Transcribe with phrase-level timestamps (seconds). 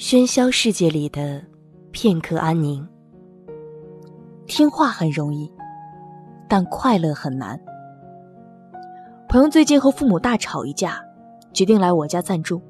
[0.00, 1.42] 喧嚣世界里的
[1.90, 2.88] 片刻安宁。
[4.46, 5.52] 听话很容易，
[6.48, 7.60] 但快乐很难。
[9.28, 10.98] 朋友最近和父母大吵一架，
[11.52, 12.62] 决定来我家暂住。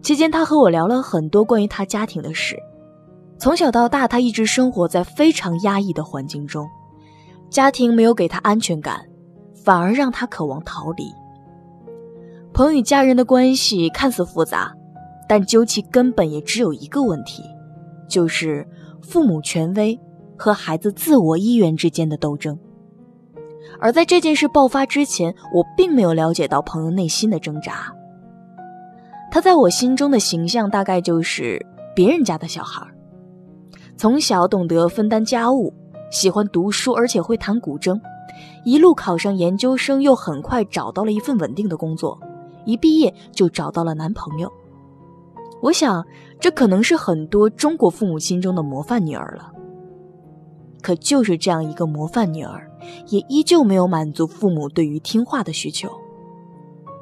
[0.00, 2.56] 期间，他和我聊了很多关于他家庭的事。
[3.36, 6.66] 从小到大，他一直生活在非常压抑的环境中，
[7.50, 9.02] 家庭没有给他安全感，
[9.54, 11.12] 反而让他渴望逃离。
[12.54, 14.74] 朋友与家人的关系看似复杂。
[15.32, 17.42] 但究其根本，也只有一个问题，
[18.06, 18.68] 就是
[19.00, 19.98] 父母权威
[20.36, 22.58] 和孩子自我意愿之间的斗争。
[23.80, 27.90] 而在这件事爆发之前，我并没有了解到朋友内心的挣扎。
[29.30, 31.64] 他在我心中的形象大概就是
[31.96, 32.86] 别人家的小孩，
[33.96, 35.72] 从小懂得分担家务，
[36.10, 37.98] 喜欢读书，而且会弹古筝，
[38.66, 42.20] 一路考上研究生，又很快找到了一份稳定的工作，
[42.66, 44.52] 一毕业就找到了男朋友。
[45.62, 46.04] 我想，
[46.40, 49.52] 这可能是很多中国父母心中的模范女儿了。
[50.82, 52.68] 可就是这样一个模范女儿，
[53.06, 55.88] 也依旧没有满足父母对于听话的需求。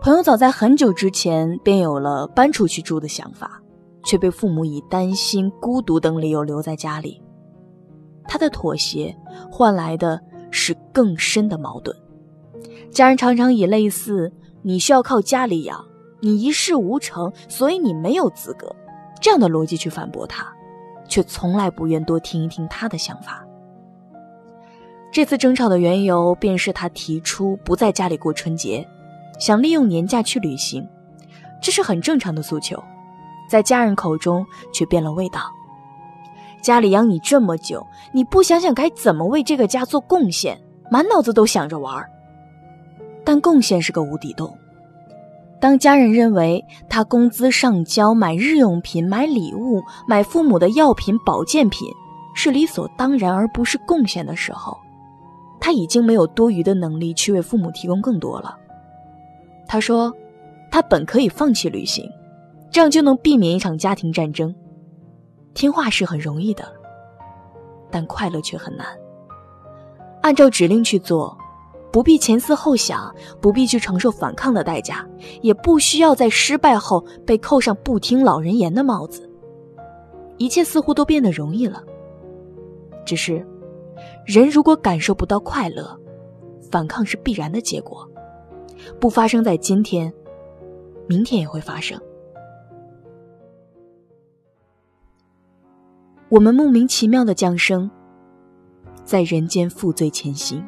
[0.02, 3.62] 朋友早在很久之前便有了搬出去住的想法，
[4.04, 7.18] 却被父母以担心、孤独等理由留在家里。
[8.24, 9.16] 他的妥协
[9.50, 11.96] 换来的是更深的矛盾。
[12.90, 15.82] 家人常常以类似“你需要靠家里养”。
[16.20, 18.74] 你一事无成，所以你没有资格，
[19.20, 20.46] 这样的逻辑去反驳他，
[21.08, 23.44] 却从来不愿多听一听他的想法。
[25.12, 28.86] 这次争吵的缘由便是他提出不在家里过春节，
[29.40, 30.86] 想利用年假去旅行，
[31.60, 32.80] 这是很正常的诉求，
[33.50, 35.40] 在家人口中却变了味道。
[36.62, 42.06] 家里养你这么久，你不想想该怎么为这个家做贡献，满脑子都想着玩
[43.24, 44.54] 但贡献是个无底洞。
[45.60, 51.86] 当家人认为他工资上交、买日用品、买礼物、买父母的药品、保健品
[52.34, 54.74] 是理所当然而不是贡献的时候，
[55.60, 58.56] 他已经没有多余的能力去为父母提供更多了。
[59.68, 60.10] 他说
[60.72, 62.10] ：“他本可以放弃旅行，
[62.70, 64.54] 这样就能避免一场家庭战争。
[65.52, 66.64] 听话是很容易的，
[67.90, 68.86] 但快乐却很难。
[70.22, 71.36] 按照指令去做。”
[71.92, 75.04] 不必前思后想，不必去承受反抗的代价，
[75.42, 79.28] 也不需要在失败后被扣上不听老人言的帽子。
[80.38, 81.82] 一切似乎都变得容易了。
[83.04, 83.44] 只是，
[84.24, 85.98] 人如果感受不到快乐，
[86.70, 88.08] 反抗是必然的结果。
[89.00, 90.12] 不发生在今天，
[91.06, 92.00] 明天也会发生。
[96.28, 97.90] 我们莫名其妙的降生，
[99.04, 100.64] 在人间负罪前行。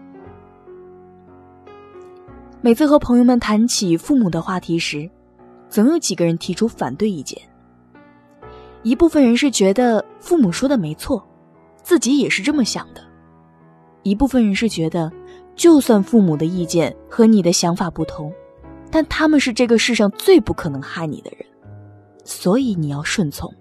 [2.64, 5.10] 每次和朋友们谈起父母的话题时，
[5.68, 7.36] 总有几个人提出反对意见。
[8.84, 11.26] 一部分人是觉得父母说的没错，
[11.82, 13.00] 自己也是这么想的；
[14.04, 15.10] 一部分人是觉得，
[15.56, 18.32] 就算父母的意见和你的想法不同，
[18.92, 21.44] 但他们是这个世上最不可能害你的人，
[22.22, 23.52] 所以你要顺从。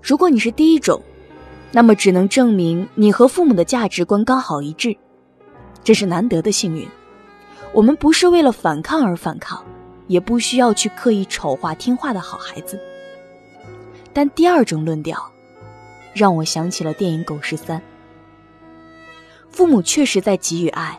[0.00, 1.02] 如果你是第一种，
[1.72, 4.96] 那么只能证明你和父母的价值观刚好一致，
[5.82, 6.86] 这是难得的幸运。
[7.72, 9.64] 我们不是为了反抗而反抗，
[10.06, 12.80] 也不需要去刻意丑化听话的好孩子。
[14.12, 15.30] 但第二种论调，
[16.12, 17.78] 让我想起了电影《狗十三》。
[19.50, 20.98] 父母确实在给予爱，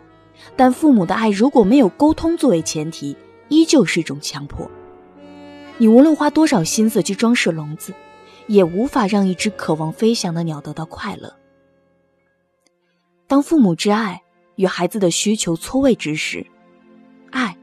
[0.55, 3.17] 但父母的爱如果没有沟通作为前提，
[3.49, 4.69] 依旧是一种强迫。
[5.77, 7.93] 你无论花多少心思去装饰笼子，
[8.47, 11.33] 也无法让一只渴望飞翔的鸟得到快乐。
[13.27, 14.21] 当父母之爱
[14.55, 16.45] 与孩子的需求错位之时，
[17.31, 17.57] 爱，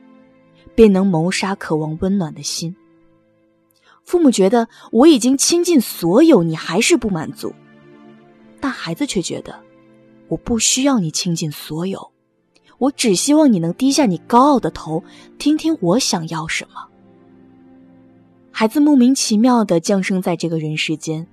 [0.75, 2.75] 便能谋杀渴望温暖的心。
[4.05, 7.51] 父母觉得我已经倾尽所有，你还是不满足；
[8.59, 9.61] 但孩子却觉得，
[10.29, 12.11] 我不需要你倾尽所有，
[12.79, 15.05] 我只希望你能低下你高傲的头，
[15.39, 16.87] 听听我想要什么。
[18.51, 21.27] 孩子莫名其妙的降生在这个人世间，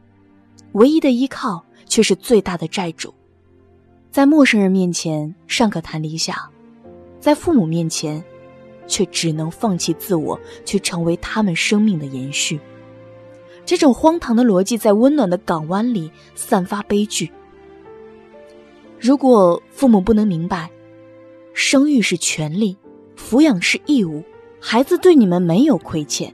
[0.74, 3.14] 唯一的依靠却是最大的债主，
[4.16, 6.34] 在陌生人面前尚可谈理想。
[7.20, 8.24] 在父母面前，
[8.88, 12.58] 却只能放弃自我，去成为他们生命的延续。
[13.66, 17.30] 这种荒唐的逻辑在温暖的港湾里散发悲剧。
[19.02, 20.72] 如果父母不能明白，
[21.54, 22.78] 生育是权利，
[23.18, 24.24] 抚养是义务，
[24.62, 26.34] 孩子对你们没有亏欠，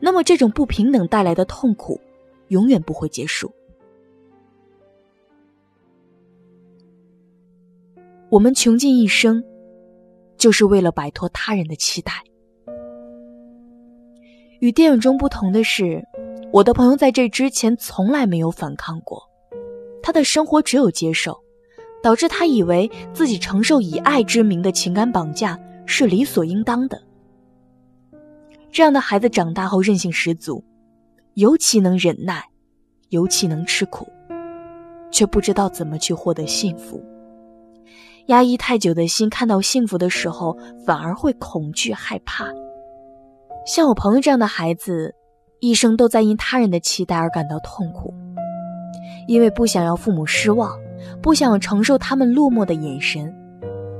[0.00, 2.00] 那么这种不平等带来的痛苦，
[2.48, 3.52] 永远不会结束。
[8.32, 9.44] 我们穷尽一生。
[10.38, 12.12] 就是为了摆脱他人的期待。
[14.58, 16.02] 与电影中不同的是，
[16.50, 19.22] 我的朋友在这之前从来没有反抗过，
[20.02, 21.38] 他的生活只有接受，
[22.02, 25.56] 导致他以为自己承受以爱之名的情感绑架
[25.86, 27.00] 是理所应当的。
[28.72, 30.64] 这样的孩子长大后韧性十足，
[31.34, 32.42] 尤其能忍耐，
[33.10, 34.08] 尤其能吃苦，
[35.12, 37.00] 却不知道怎么去获得幸福。
[38.26, 42.46] 压抑太久的心，看到幸福的时候反而会恐惧害怕。
[43.66, 45.14] 像我朋友这样的孩子。
[45.64, 48.12] 一生都在因他人的期待而感到痛苦，
[49.28, 50.76] 因为不想要父母失望，
[51.22, 53.32] 不想承受他们落寞的眼神，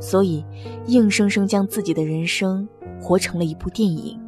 [0.00, 0.44] 所以
[0.86, 2.68] 硬生生将自己的人生
[3.00, 4.20] 活成了一部电影。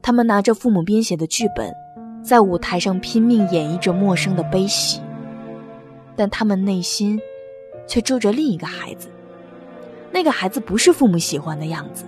[0.00, 1.74] 他们拿着父母编写的剧本，
[2.22, 5.00] 在舞台上拼命演绎着陌生的悲喜，
[6.14, 7.20] 但他们内心
[7.88, 9.08] 却住着另一个孩子。
[10.12, 12.04] 那个孩子不是父母喜欢的样子，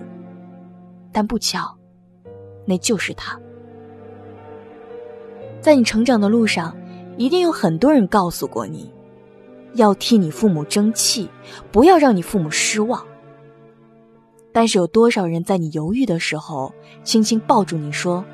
[1.11, 1.77] 但不巧，
[2.65, 3.37] 那就是他。
[5.59, 6.75] 在你成长的路上，
[7.17, 8.91] 一定有很多人告诉过你，
[9.73, 11.29] 要替你父母争气，
[11.71, 13.05] 不要让你父母失望。
[14.51, 16.73] 但是有多少人在你犹豫的时候，
[17.03, 18.25] 轻轻抱住你说：“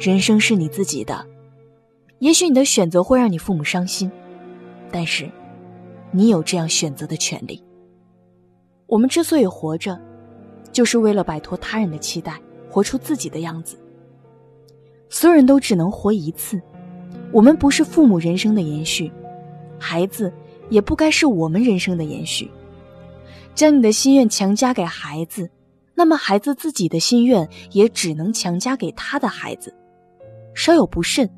[0.00, 1.26] 人生是你自己的，
[2.18, 4.10] 也许你的选择会让你父母伤心，
[4.90, 5.30] 但是
[6.14, 7.62] 你有这样选择的权利。”
[8.86, 10.00] 我们之所以活着，
[10.70, 12.40] 就是为了摆脱他人的期待，
[12.70, 13.76] 活出自己的样子。
[15.08, 16.60] 所有人都只能活一次，
[17.32, 19.10] 我们不是父母人生的延续，
[19.78, 20.32] 孩子
[20.70, 22.50] 也不该是我们人生的延续。
[23.54, 25.48] 将你的心愿强加给孩子，
[25.94, 29.72] 那么孩子自己的心愿也只能强加给他的孩子，
[30.54, 31.28] 稍有不慎，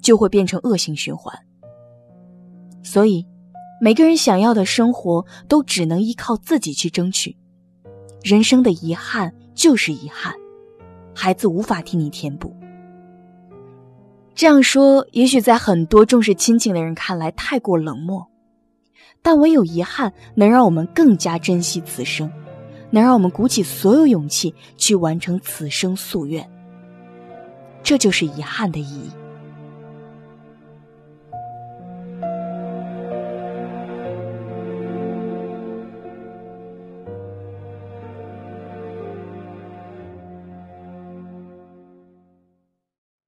[0.00, 1.32] 就会变成恶性循环。
[2.82, 3.26] 所以，
[3.80, 7.36] 每个人想要的生活都只能依靠自己去争取。
[8.22, 10.34] 人生的遗憾就是遗憾，
[11.14, 12.54] 孩子无法替你填补。
[14.34, 18.26] 这样说，也许在很多重视亲情的人看来太过冷漠，
[19.22, 22.30] 但唯有遗憾能让我们更加珍惜此生，
[22.90, 26.48] 能让我们鼓起所有勇气去完成此生夙愿。
[27.82, 29.10] 这就是遗憾的意义。